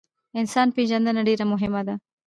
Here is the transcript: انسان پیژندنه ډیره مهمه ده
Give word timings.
انسان 0.39 0.67
پیژندنه 0.75 1.21
ډیره 1.27 1.45
مهمه 1.53 1.81
ده 1.87 1.95